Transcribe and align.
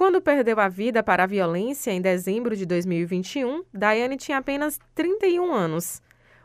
Quando 0.00 0.18
perdeu 0.22 0.58
a 0.58 0.66
vida 0.66 1.02
para 1.02 1.24
a 1.24 1.26
violência 1.26 1.90
em 1.90 2.00
dezembro 2.00 2.56
de 2.56 2.64
2021, 2.64 3.64
Daiane 3.70 4.16
tinha 4.16 4.38
apenas 4.38 4.80
31 4.94 5.52
anos. 5.52 6.00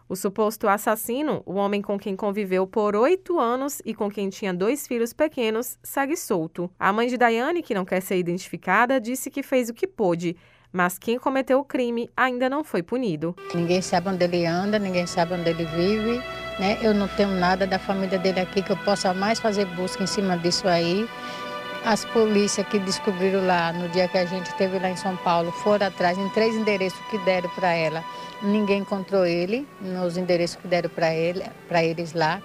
O 0.10 0.16
suposto 0.18 0.68
assassino, 0.68 1.42
o 1.46 1.54
homem 1.54 1.82
com 1.82 1.98
quem 1.98 2.18
conviveu 2.18 2.68
por 2.68 2.98
oito 2.98 3.40
anos 3.40 3.82
e 3.86 3.94
com 3.94 4.12
quem 4.12 4.28
tinha 4.28 4.54
dois 4.54 4.86
filhos 4.86 5.14
pequenos, 5.14 5.80
segue 5.82 6.18
solto. 6.18 6.70
A 6.78 6.92
mãe 6.92 7.08
de 7.08 7.16
Daiane, 7.16 7.64
que 7.64 7.74
não 7.74 7.86
quer 7.86 8.02
ser 8.02 8.18
identificada, 8.18 9.00
disse 9.00 9.32
que 9.32 9.42
fez 9.42 9.70
o 9.70 9.74
que 9.74 9.88
pôde, 9.88 10.36
mas 10.70 11.00
quem 11.00 11.18
cometeu 11.18 11.60
o 11.60 11.64
crime 11.64 12.10
ainda 12.14 12.50
não 12.50 12.62
foi 12.62 12.84
punido. 12.84 13.34
Ninguém 13.54 13.82
sabe 13.82 14.10
onde 14.10 14.26
ele 14.26 14.46
anda, 14.46 14.78
ninguém 14.78 15.08
sabe 15.08 15.34
onde 15.34 15.50
ele 15.50 15.64
vive. 15.64 16.18
Né? 16.60 16.78
Eu 16.82 16.94
não 16.94 17.08
tenho 17.08 17.32
nada 17.32 17.66
da 17.66 17.80
família 17.80 18.20
dele 18.20 18.42
aqui 18.42 18.62
que 18.62 18.74
eu 18.74 18.78
possa 18.84 19.14
mais 19.14 19.40
fazer 19.40 19.64
busca 19.78 20.04
em 20.04 20.08
cima 20.08 20.38
disso 20.38 20.68
aí. 20.68 21.08
As 21.86 22.04
polícias 22.04 22.68
que 22.68 22.80
descobriram 22.80 23.46
lá 23.46 23.72
no 23.72 23.88
dia 23.90 24.08
que 24.08 24.18
a 24.18 24.26
gente 24.26 24.48
esteve 24.48 24.80
lá 24.80 24.90
em 24.90 24.96
São 24.96 25.16
Paulo 25.18 25.52
foram 25.52 25.86
atrás 25.86 26.18
em 26.18 26.28
três 26.30 26.56
endereços 26.56 27.00
que 27.12 27.18
deram 27.20 27.48
para 27.50 27.74
ela. 27.74 28.04
Ninguém 28.42 28.80
encontrou 28.80 29.24
ele 29.24 29.68
nos 29.80 30.18
endereços 30.18 30.56
que 30.56 30.68
deram 30.68 30.90
para 30.90 31.14
ele, 31.14 31.44
para 31.68 31.84
eles 31.84 32.14
lá. 32.14 32.42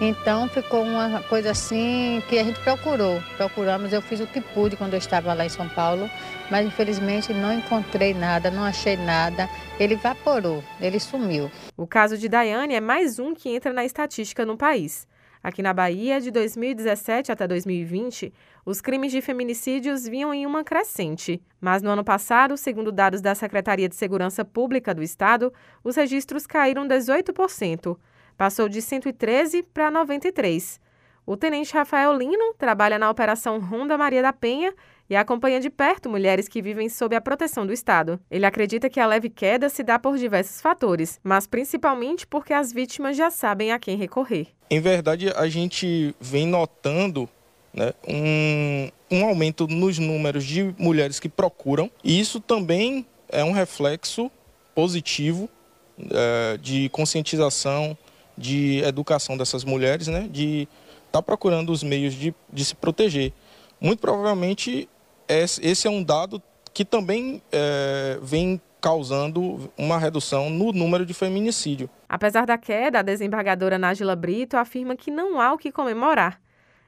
Então 0.00 0.48
ficou 0.48 0.82
uma 0.82 1.22
coisa 1.22 1.52
assim 1.52 2.20
que 2.28 2.36
a 2.36 2.42
gente 2.42 2.58
procurou, 2.60 3.22
procuramos. 3.36 3.92
Eu 3.92 4.02
fiz 4.02 4.18
o 4.18 4.26
que 4.26 4.40
pude 4.40 4.76
quando 4.76 4.94
eu 4.94 4.98
estava 4.98 5.32
lá 5.34 5.46
em 5.46 5.50
São 5.50 5.68
Paulo, 5.68 6.10
mas 6.50 6.66
infelizmente 6.66 7.32
não 7.32 7.52
encontrei 7.52 8.12
nada, 8.12 8.50
não 8.50 8.64
achei 8.64 8.96
nada. 8.96 9.48
Ele 9.78 9.94
evaporou, 9.94 10.64
ele 10.80 10.98
sumiu. 10.98 11.48
O 11.76 11.86
caso 11.86 12.18
de 12.18 12.28
Daiane 12.28 12.74
é 12.74 12.80
mais 12.80 13.20
um 13.20 13.34
que 13.34 13.54
entra 13.54 13.72
na 13.72 13.84
estatística 13.84 14.44
no 14.44 14.56
país. 14.56 15.06
Aqui 15.42 15.62
na 15.62 15.72
Bahia, 15.72 16.20
de 16.20 16.30
2017 16.30 17.32
até 17.32 17.48
2020, 17.48 18.32
os 18.64 18.82
crimes 18.82 19.10
de 19.10 19.22
feminicídios 19.22 20.06
vinham 20.06 20.34
em 20.34 20.44
uma 20.44 20.62
crescente. 20.62 21.42
Mas 21.58 21.80
no 21.80 21.88
ano 21.88 22.04
passado, 22.04 22.58
segundo 22.58 22.92
dados 22.92 23.22
da 23.22 23.34
Secretaria 23.34 23.88
de 23.88 23.94
Segurança 23.94 24.44
Pública 24.44 24.94
do 24.94 25.02
Estado, 25.02 25.50
os 25.82 25.96
registros 25.96 26.46
caíram 26.46 26.86
18%. 26.86 27.96
Passou 28.36 28.68
de 28.68 28.82
113 28.82 29.62
para 29.62 29.90
93. 29.90 30.78
O 31.24 31.36
tenente 31.36 31.72
Rafael 31.72 32.12
Lino 32.12 32.54
trabalha 32.58 32.98
na 32.98 33.08
Operação 33.08 33.58
Ronda 33.60 33.96
Maria 33.96 34.20
da 34.20 34.32
Penha 34.32 34.74
e 35.10 35.16
acompanha 35.16 35.58
de 35.58 35.68
perto 35.68 36.08
mulheres 36.08 36.46
que 36.46 36.62
vivem 36.62 36.88
sob 36.88 37.16
a 37.16 37.20
proteção 37.20 37.66
do 37.66 37.72
Estado. 37.72 38.20
Ele 38.30 38.46
acredita 38.46 38.88
que 38.88 39.00
a 39.00 39.06
leve 39.06 39.28
queda 39.28 39.68
se 39.68 39.82
dá 39.82 39.98
por 39.98 40.16
diversos 40.16 40.60
fatores, 40.60 41.18
mas 41.24 41.48
principalmente 41.48 42.24
porque 42.24 42.52
as 42.52 42.72
vítimas 42.72 43.16
já 43.16 43.28
sabem 43.28 43.72
a 43.72 43.78
quem 43.78 43.96
recorrer. 43.96 44.46
Em 44.70 44.80
verdade, 44.80 45.28
a 45.34 45.48
gente 45.48 46.14
vem 46.20 46.46
notando 46.46 47.28
né, 47.74 47.92
um, 48.06 48.88
um 49.10 49.24
aumento 49.24 49.66
nos 49.66 49.98
números 49.98 50.44
de 50.44 50.72
mulheres 50.78 51.18
que 51.18 51.28
procuram, 51.28 51.90
e 52.04 52.20
isso 52.20 52.38
também 52.38 53.04
é 53.28 53.42
um 53.42 53.50
reflexo 53.50 54.30
positivo 54.76 55.50
é, 55.98 56.56
de 56.58 56.88
conscientização, 56.90 57.98
de 58.38 58.78
educação 58.84 59.36
dessas 59.36 59.64
mulheres, 59.64 60.06
né, 60.06 60.28
de 60.30 60.68
estar 61.06 61.18
tá 61.18 61.22
procurando 61.22 61.72
os 61.72 61.82
meios 61.82 62.14
de, 62.14 62.32
de 62.52 62.64
se 62.64 62.76
proteger. 62.76 63.32
Muito 63.80 63.98
provavelmente 63.98 64.88
esse 65.30 65.86
é 65.86 65.90
um 65.90 66.02
dado 66.02 66.42
que 66.72 66.84
também 66.84 67.42
é, 67.52 68.18
vem 68.22 68.60
causando 68.80 69.70
uma 69.76 69.98
redução 69.98 70.48
no 70.48 70.72
número 70.72 71.04
de 71.04 71.12
feminicídio. 71.12 71.90
Apesar 72.08 72.46
da 72.46 72.56
queda, 72.56 73.00
a 73.00 73.02
desembargadora 73.02 73.78
Nájila 73.78 74.16
Brito 74.16 74.56
afirma 74.56 74.96
que 74.96 75.10
não 75.10 75.40
há 75.40 75.52
o 75.52 75.58
que 75.58 75.70
comemorar. 75.70 76.40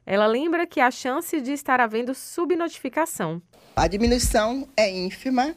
Ela 0.05 0.27
lembra 0.27 0.67
que 0.67 0.81
há 0.81 0.91
chance 0.91 1.41
de 1.41 1.53
estar 1.53 1.81
havendo 1.81 2.15
subnotificação. 2.15 3.41
A 3.77 3.87
diminuição 3.87 4.67
é 4.77 4.91
ínfima 4.91 5.55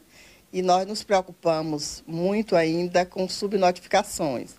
e 0.54 0.62
nós 0.62 0.86
nos 0.86 1.04
preocupamos 1.04 2.04
muito 2.06 2.56
ainda 2.56 3.06
com 3.06 3.28
subnotificações, 3.28 4.56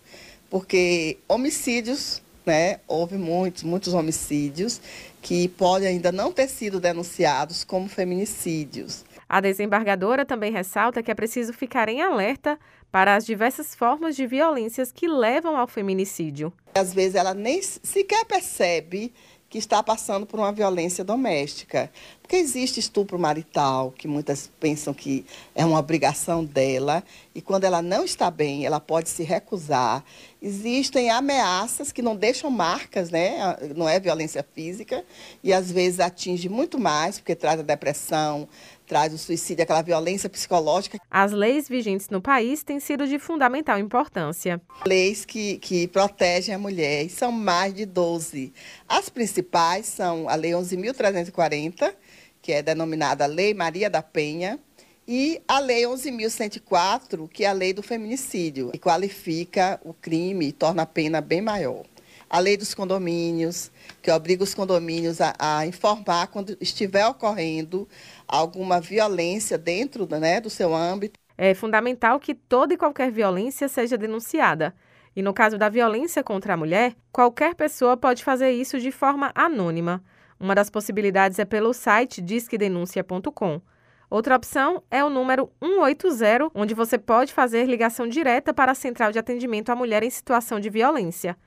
porque 0.49 1.17
homicídios 1.27 2.21
né, 2.47 2.79
houve 2.87 3.17
muitos, 3.17 3.61
muitos 3.61 3.93
homicídios 3.93 4.81
que 5.21 5.49
podem 5.49 5.89
ainda 5.89 6.11
não 6.11 6.31
ter 6.31 6.47
sido 6.47 6.79
denunciados 6.79 7.63
como 7.63 7.89
feminicídios. 7.89 9.05
A 9.29 9.41
desembargadora 9.41 10.25
também 10.25 10.51
ressalta 10.51 11.03
que 11.03 11.11
é 11.11 11.13
preciso 11.13 11.51
ficar 11.51 11.89
em 11.89 12.01
alerta 12.01 12.57
para 12.89 13.15
as 13.15 13.25
diversas 13.25 13.75
formas 13.75 14.15
de 14.15 14.25
violências 14.25 14.91
que 14.91 15.07
levam 15.07 15.57
ao 15.57 15.67
feminicídio. 15.67 16.53
Às 16.73 16.93
vezes 16.93 17.15
ela 17.15 17.33
nem 17.33 17.61
sequer 17.61 18.23
percebe 18.25 19.13
que 19.49 19.57
está 19.57 19.81
passando 19.81 20.25
por 20.25 20.39
uma 20.39 20.51
violência 20.51 21.03
doméstica. 21.03 21.91
Porque 22.21 22.35
existe 22.35 22.79
estupro 22.79 23.17
marital, 23.17 23.91
que 23.91 24.07
muitas 24.07 24.49
pensam 24.59 24.93
que 24.93 25.25
é 25.55 25.65
uma 25.65 25.79
obrigação 25.79 26.43
dela, 26.43 27.03
e 27.37 27.41
quando 27.41 27.65
ela 27.65 27.83
não 27.83 28.03
está 28.03 28.31
bem, 28.31 28.65
ela 28.65 28.79
pode 28.79 29.09
se 29.09 29.21
recusar. 29.21 30.03
Existem 30.41 31.11
ameaças 31.11 31.91
que 31.91 32.01
não 32.01 32.15
deixam 32.15 32.49
marcas, 32.49 33.11
né? 33.11 33.55
não 33.75 33.87
é 33.87 33.99
violência 33.99 34.43
física, 34.55 35.05
e 35.43 35.53
às 35.53 35.71
vezes 35.71 35.99
atinge 35.99 36.49
muito 36.49 36.79
mais, 36.79 37.19
porque 37.19 37.35
traz 37.35 37.59
a 37.59 37.63
depressão, 37.63 38.49
traz 38.87 39.13
o 39.13 39.19
suicídio, 39.19 39.61
aquela 39.61 39.83
violência 39.83 40.27
psicológica. 40.27 40.97
As 41.11 41.31
leis 41.31 41.69
vigentes 41.69 42.09
no 42.09 42.19
país 42.19 42.63
têm 42.63 42.79
sido 42.79 43.05
de 43.05 43.19
fundamental 43.19 43.77
importância. 43.77 44.59
Leis 44.83 45.23
que, 45.23 45.59
que 45.59 45.87
protegem 45.89 46.55
a 46.55 46.57
mulher, 46.57 47.05
e 47.05 47.09
são 47.09 47.31
mais 47.31 47.71
de 47.71 47.85
12. 47.85 48.51
As 48.89 49.09
principais 49.09 49.85
são 49.85 50.27
a 50.27 50.33
Lei 50.33 50.53
11.340, 50.53 51.93
que 52.41 52.51
é 52.51 52.63
denominada 52.63 53.27
Lei 53.27 53.53
Maria 53.53 53.91
da 53.91 54.01
Penha, 54.01 54.59
e 55.07 55.41
a 55.47 55.59
Lei 55.59 55.83
11.104, 55.83 57.29
que 57.29 57.45
é 57.45 57.47
a 57.47 57.53
lei 57.53 57.73
do 57.73 57.81
feminicídio, 57.81 58.71
que 58.71 58.79
qualifica 58.79 59.79
o 59.83 59.93
crime 59.93 60.47
e 60.47 60.51
torna 60.51 60.83
a 60.83 60.85
pena 60.85 61.21
bem 61.21 61.41
maior 61.41 61.85
a 62.29 62.39
lei 62.39 62.57
dos 62.57 62.73
condomínios, 62.73 63.71
que 64.01 64.11
obriga 64.11 64.43
os 64.43 64.53
condomínios 64.53 65.21
a, 65.21 65.33
a 65.39 65.65
informar 65.65 66.27
quando 66.27 66.57
estiver 66.59 67.05
ocorrendo 67.07 67.87
alguma 68.27 68.81
violência 68.81 69.57
dentro 69.57 70.07
né, 70.19 70.41
do 70.41 70.49
seu 70.49 70.75
âmbito. 70.75 71.17
É 71.37 71.53
fundamental 71.53 72.19
que 72.19 72.33
toda 72.33 72.73
e 72.73 72.77
qualquer 72.77 73.11
violência 73.11 73.67
seja 73.67 73.97
denunciada. 73.97 74.75
E 75.15 75.21
no 75.21 75.33
caso 75.33 75.57
da 75.57 75.69
violência 75.69 76.23
contra 76.23 76.53
a 76.53 76.57
mulher, 76.57 76.95
qualquer 77.11 77.55
pessoa 77.55 77.95
pode 77.95 78.23
fazer 78.23 78.51
isso 78.51 78.79
de 78.79 78.91
forma 78.91 79.31
anônima. 79.33 80.03
Uma 80.39 80.53
das 80.53 80.69
possibilidades 80.69 81.39
é 81.39 81.45
pelo 81.45 81.73
site 81.73 82.21
disquedenuncia.com. 82.21 83.61
Outra 84.09 84.35
opção 84.37 84.81
é 84.89 85.03
o 85.03 85.09
número 85.09 85.51
180, 85.61 86.51
onde 86.55 86.73
você 86.73 86.97
pode 86.97 87.33
fazer 87.33 87.65
ligação 87.65 88.07
direta 88.07 88.53
para 88.53 88.71
a 88.71 88.75
Central 88.75 89.11
de 89.11 89.19
Atendimento 89.19 89.69
à 89.69 89.75
Mulher 89.75 90.01
em 90.01 90.09
Situação 90.09 90.61
de 90.61 90.69
Violência. 90.69 91.37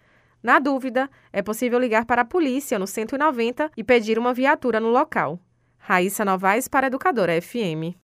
Na 0.43 0.59
dúvida, 0.59 1.09
é 1.33 1.41
possível 1.41 1.79
ligar 1.79 2.05
para 2.05 2.23
a 2.23 2.25
polícia 2.25 2.79
no 2.79 2.87
190 2.87 3.71
e 3.77 3.83
pedir 3.83 4.19
uma 4.19 4.35
viatura 4.35 4.79
no 4.79 4.91
local. 4.91 5.39
Raíssa 5.79 6.25
Novaes 6.25 6.69
para 6.69 6.89
Educadora 6.89 7.41
FM. 7.41 7.97